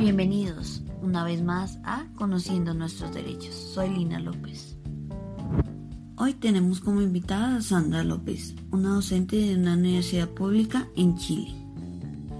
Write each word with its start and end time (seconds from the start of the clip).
Bienvenidos 0.00 0.80
una 1.02 1.24
vez 1.24 1.42
más 1.42 1.78
a 1.84 2.06
Conociendo 2.14 2.72
nuestros 2.72 3.12
derechos. 3.12 3.54
Soy 3.54 3.90
Lina 3.90 4.18
López. 4.18 4.78
Hoy 6.16 6.32
tenemos 6.32 6.80
como 6.80 7.02
invitada 7.02 7.56
a 7.56 7.60
Sandra 7.60 8.02
López, 8.02 8.54
una 8.70 8.94
docente 8.94 9.36
de 9.36 9.56
una 9.56 9.74
universidad 9.74 10.30
pública 10.30 10.88
en 10.96 11.18
Chile. 11.18 11.54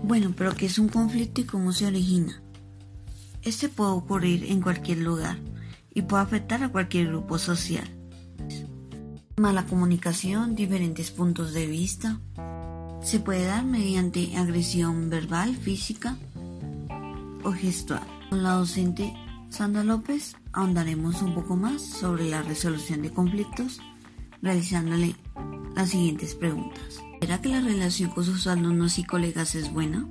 Bueno, 0.02 0.32
pero 0.34 0.57
¿qué 0.57 0.66
es 0.66 0.79
un 0.79 0.88
conflicto 0.88 1.43
y 1.43 1.45
cómo 1.45 1.75
se 1.75 1.84
origina? 1.84 2.41
Este 3.43 3.68
puede 3.68 3.90
ocurrir 3.90 4.45
en 4.45 4.62
cualquier 4.62 5.00
lugar 5.00 5.36
y 5.92 6.00
puede 6.00 6.22
afectar 6.22 6.62
a 6.62 6.72
cualquier 6.72 7.08
grupo 7.08 7.38
social. 7.38 7.84
Mala 9.36 9.66
comunicación, 9.66 10.54
diferentes 10.54 11.11
puntos 11.11 11.52
de 11.52 11.66
vista. 11.66 12.22
Se 13.02 13.20
puede 13.20 13.45
dar 13.45 13.66
mediante 13.66 14.34
agresión 14.38 15.11
verbal, 15.11 15.54
física, 15.54 16.17
o 17.44 17.53
gestual. 17.53 18.07
Con 18.29 18.43
la 18.43 18.53
docente 18.53 19.12
Sandra 19.49 19.82
López 19.85 20.36
ahondaremos 20.53 21.22
un 21.22 21.35
poco 21.35 21.57
más 21.57 21.82
sobre 21.82 22.29
la 22.29 22.43
resolución 22.43 23.03
de 23.03 23.11
conflictos 23.11 23.80
realizándole 24.43 25.14
las 25.75 25.90
siguientes 25.90 26.35
preguntas. 26.35 27.03
¿Será 27.21 27.40
que 27.40 27.49
la 27.49 27.61
relación 27.61 28.11
con 28.11 28.25
sus 28.25 28.46
alumnos 28.46 28.99
y 28.99 29.04
colegas 29.04 29.54
es 29.54 29.72
buena? 29.72 30.07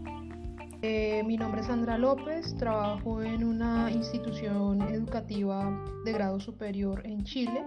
Eh, 0.82 1.24
mi 1.26 1.36
nombre 1.36 1.62
es 1.62 1.68
Sandra 1.68 1.98
López, 1.98 2.56
trabajo 2.56 3.22
en 3.22 3.44
una 3.44 3.92
institución 3.92 4.82
educativa 4.84 5.84
de 6.06 6.14
grado 6.14 6.40
superior 6.40 7.02
en 7.06 7.24
Chile 7.26 7.66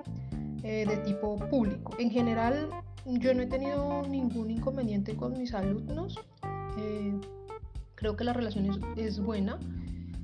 eh, 0.62 0.86
de 0.86 0.96
tipo 0.98 1.36
público. 1.50 1.94
En 1.98 2.10
general, 2.10 2.70
yo 3.04 3.34
no 3.34 3.42
he 3.42 3.46
tenido 3.46 4.02
ningún 4.08 4.50
inconveniente 4.50 5.14
con 5.16 5.36
mis 5.36 5.52
alumnos. 5.52 6.18
Eh, 6.78 7.12
Creo 8.02 8.16
que 8.16 8.24
la 8.24 8.32
relación 8.32 8.68
es, 8.96 9.20
buena, 9.20 9.60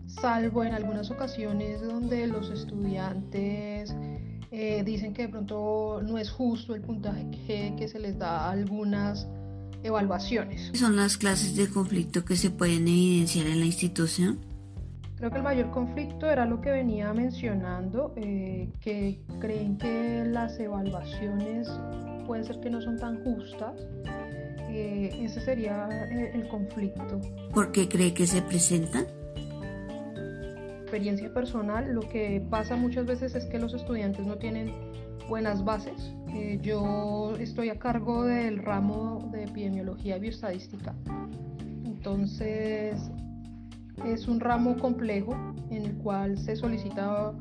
salvo 0.08 0.64
en 0.64 0.74
algunas 0.74 1.12
ocasiones 1.12 1.80
donde 1.80 2.26
los 2.26 2.50
estudiantes 2.50 3.94
eh, 4.50 4.82
dicen 4.84 5.14
que 5.14 5.22
de 5.22 5.28
pronto 5.28 6.02
no 6.02 6.18
es 6.18 6.28
justo 6.28 6.74
el 6.74 6.80
puntaje 6.80 7.30
que, 7.46 7.76
que 7.78 7.86
se 7.86 8.00
les 8.00 8.18
da 8.18 8.46
a 8.46 8.50
algunas 8.50 9.28
evaluaciones. 9.84 10.72
¿Son 10.74 10.96
las 10.96 11.16
clases 11.16 11.54
de 11.54 11.68
conflicto 11.68 12.24
que 12.24 12.34
se 12.34 12.50
pueden 12.50 12.88
evidenciar 12.88 13.46
en 13.46 13.60
la 13.60 13.66
institución? 13.66 14.40
Creo 15.14 15.30
que 15.30 15.36
el 15.36 15.44
mayor 15.44 15.70
conflicto 15.70 16.28
era 16.28 16.46
lo 16.46 16.60
que 16.60 16.72
venía 16.72 17.12
mencionando, 17.12 18.12
eh, 18.16 18.72
que 18.80 19.20
creen 19.38 19.78
que 19.78 20.24
las 20.26 20.58
evaluaciones 20.58 21.70
pueden 22.26 22.44
ser 22.44 22.58
que 22.58 22.70
no 22.70 22.82
son 22.82 22.98
tan 22.98 23.22
justas 23.22 23.76
ese 24.70 25.40
sería 25.40 25.88
eh, 26.10 26.32
el 26.34 26.48
conflicto. 26.48 27.20
¿Por 27.52 27.72
qué 27.72 27.88
cree 27.88 28.14
que 28.14 28.26
se 28.26 28.42
presenta? 28.42 29.04
Experiencia 30.82 31.32
personal, 31.32 31.92
lo 31.92 32.00
que 32.00 32.42
pasa 32.50 32.76
muchas 32.76 33.06
veces 33.06 33.34
es 33.34 33.44
que 33.46 33.58
los 33.58 33.74
estudiantes 33.74 34.26
no 34.26 34.36
tienen 34.36 34.72
buenas 35.28 35.64
bases. 35.64 36.12
Eh, 36.34 36.58
yo 36.62 37.34
estoy 37.38 37.68
a 37.68 37.78
cargo 37.78 38.24
del 38.24 38.58
ramo 38.58 39.28
de 39.32 39.44
epidemiología 39.44 40.16
y 40.16 40.20
bioestadística. 40.20 40.94
Entonces, 41.84 43.10
es 44.06 44.28
un 44.28 44.40
ramo 44.40 44.76
complejo 44.78 45.36
en 45.70 45.84
el 45.84 45.94
cual 45.96 46.38
se 46.38 46.56
solicita 46.56 47.32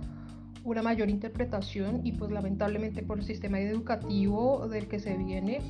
una 0.63 0.81
mayor 0.81 1.09
interpretación 1.09 2.05
y 2.05 2.11
pues 2.11 2.31
lamentablemente 2.31 3.01
por 3.01 3.19
el 3.19 3.25
sistema 3.25 3.59
educativo 3.59 4.67
del 4.67 4.87
que 4.87 4.99
se 4.99 5.15
viene 5.15 5.61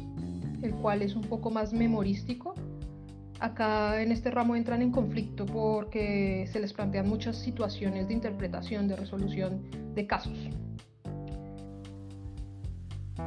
el 0.62 0.74
cual 0.76 1.02
es 1.02 1.16
un 1.16 1.24
poco 1.24 1.50
más 1.50 1.74
memorístico. 1.74 2.54
Acá 3.40 4.02
en 4.02 4.12
este 4.12 4.32
ramo 4.32 4.56
entran 4.56 4.82
en 4.82 4.92
conflicto 4.92 5.46
porque 5.46 6.48
se 6.52 6.60
les 6.60 6.74
plantean 6.74 7.08
muchas 7.08 7.38
situaciones 7.38 8.08
de 8.08 8.14
interpretación, 8.16 8.88
de 8.88 8.96
resolución 8.96 9.62
de 9.94 10.08
casos. 10.08 10.50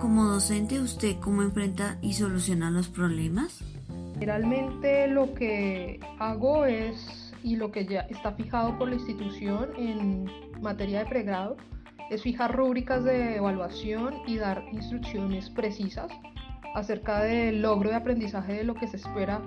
Como 0.00 0.24
docente, 0.24 0.80
¿usted 0.80 1.16
cómo 1.20 1.42
enfrenta 1.42 1.98
y 2.00 2.14
soluciona 2.14 2.70
los 2.70 2.88
problemas? 2.88 3.62
Generalmente 4.14 5.06
lo 5.08 5.34
que 5.34 6.00
hago 6.18 6.64
es, 6.64 7.32
y 7.42 7.56
lo 7.56 7.70
que 7.70 7.86
ya 7.86 8.00
está 8.02 8.32
fijado 8.32 8.78
por 8.78 8.88
la 8.88 8.96
institución 8.96 9.70
en 9.76 10.30
materia 10.60 11.00
de 11.00 11.06
pregrado, 11.06 11.56
es 12.10 12.22
fijar 12.22 12.56
rúbricas 12.56 13.04
de 13.04 13.36
evaluación 13.36 14.14
y 14.26 14.36
dar 14.36 14.64
instrucciones 14.72 15.48
precisas 15.50 16.10
acerca 16.74 17.22
del 17.22 17.62
logro 17.62 17.90
de 17.90 17.96
aprendizaje 17.96 18.54
de 18.54 18.64
lo 18.64 18.74
que 18.74 18.86
se 18.86 18.96
espera 18.96 19.40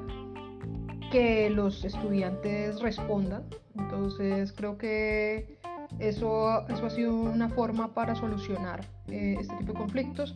que 1.12 1.50
los 1.50 1.86
estudiantes 1.86 2.82
respondan. 2.82 3.44
Entonces 3.78 4.52
creo 4.52 4.78
que 4.78 5.60
eso, 6.00 6.68
eso 6.68 6.86
ha 6.86 6.90
sido 6.90 7.16
una 7.16 7.50
forma 7.50 7.94
para 7.94 8.16
solucionar 8.16 8.82
eh, 9.08 9.38
este 9.40 9.56
tipo 9.58 9.74
de 9.74 9.80
conflictos. 9.80 10.36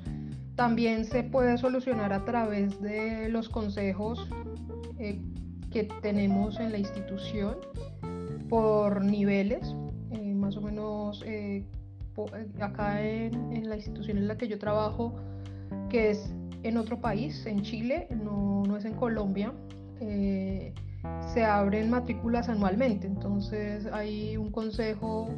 También 0.55 1.05
se 1.05 1.23
puede 1.23 1.57
solucionar 1.57 2.13
a 2.13 2.25
través 2.25 2.79
de 2.81 3.29
los 3.29 3.49
consejos 3.49 4.27
eh, 4.99 5.19
que 5.71 5.85
tenemos 6.01 6.59
en 6.59 6.71
la 6.71 6.77
institución 6.77 7.57
por 8.49 9.03
niveles, 9.03 9.75
eh, 10.11 10.33
más 10.33 10.55
o 10.57 10.61
menos 10.61 11.23
acá 12.61 13.01
en, 13.01 13.33
en 13.51 13.69
la 13.69 13.75
institución 13.75 14.17
en 14.17 14.27
la 14.27 14.37
que 14.37 14.47
yo 14.47 14.57
trabajo, 14.57 15.15
que 15.89 16.11
es 16.11 16.33
en 16.67 16.78
otro 16.78 17.00
país, 17.00 17.45
en 17.45 17.61
Chile, 17.61 18.07
no, 18.09 18.63
es 18.78 18.85
en 18.85 18.94
Colombia, 18.94 19.53
eh, 20.00 20.73
se 21.33 21.44
abren 21.44 21.89
matrículas 21.89 22.50
anualmente. 22.50 23.07
Entonces 23.07 23.85
hay 23.88 24.38
un 24.38 24.51
consejo 24.51 25.29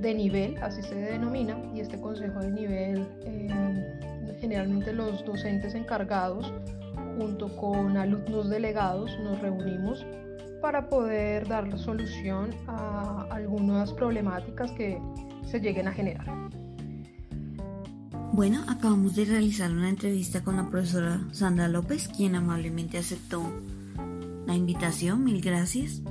de 0.00 0.14
nivel, 0.14 0.56
así 0.58 0.82
se 0.82 0.94
denomina, 0.94 1.58
y 1.74 1.80
este 1.80 2.00
consejo 2.00 2.40
de 2.40 2.50
nivel, 2.50 3.08
eh, 3.24 4.36
generalmente 4.40 4.92
los 4.92 5.24
docentes 5.24 5.74
encargados, 5.74 6.52
junto 7.18 7.48
con 7.56 7.96
alumnos 7.96 8.48
delegados, 8.48 9.10
nos 9.20 9.40
reunimos 9.40 10.06
para 10.62 10.88
poder 10.88 11.46
dar 11.48 11.76
solución 11.78 12.50
a 12.66 13.26
algunas 13.30 13.92
problemáticas 13.92 14.70
que 14.72 15.00
se 15.44 15.60
lleguen 15.60 15.88
a 15.88 15.92
generar. 15.92 16.26
Bueno, 18.32 18.62
acabamos 18.68 19.16
de 19.16 19.24
realizar 19.24 19.72
una 19.72 19.88
entrevista 19.88 20.44
con 20.44 20.56
la 20.56 20.68
profesora 20.68 21.20
Sandra 21.32 21.66
López, 21.66 22.08
quien 22.08 22.36
amablemente 22.36 22.98
aceptó 22.98 23.42
la 24.46 24.54
invitación. 24.54 25.24
Mil 25.24 25.40
gracias. 25.40 26.02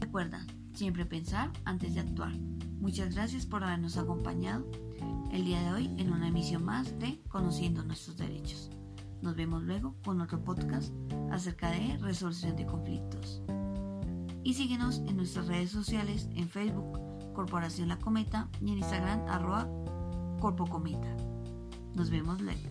Recuerda, 0.00 0.44
siempre 0.74 1.04
pensar 1.04 1.50
antes 1.64 1.94
de 1.94 2.00
actuar. 2.00 2.32
Muchas 2.80 3.14
gracias 3.14 3.46
por 3.46 3.62
habernos 3.62 3.96
acompañado 3.96 4.66
el 5.32 5.44
día 5.44 5.62
de 5.62 5.72
hoy 5.72 5.90
en 5.98 6.12
una 6.12 6.28
emisión 6.28 6.64
más 6.64 6.98
de 6.98 7.20
Conociendo 7.28 7.84
nuestros 7.84 8.16
derechos. 8.16 8.70
Nos 9.22 9.36
vemos 9.36 9.62
luego 9.62 9.94
con 10.04 10.20
otro 10.20 10.42
podcast 10.42 10.92
acerca 11.30 11.70
de 11.70 11.98
resolución 11.98 12.56
de 12.56 12.66
conflictos. 12.66 13.42
Y 14.42 14.54
síguenos 14.54 14.98
en 15.06 15.16
nuestras 15.16 15.46
redes 15.48 15.70
sociales 15.70 16.28
en 16.34 16.48
Facebook, 16.48 16.98
Corporación 17.34 17.88
La 17.88 17.98
Cometa 17.98 18.48
y 18.60 18.72
en 18.72 18.78
Instagram, 18.78 19.20
arroba 19.28 19.68
Corpo 20.40 20.66
Cometa. 20.66 21.16
Nos 21.94 22.10
vemos 22.10 22.40
luego. 22.40 22.70